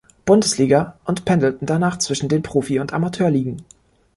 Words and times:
Bundesliga 0.25 0.97
und 1.05 1.25
pendelten 1.25 1.67
danach 1.67 1.99
zwischen 1.99 2.27
den 2.27 2.41
Profi- 2.41 2.79
und 2.79 2.91
Amateurligen. 2.91 3.63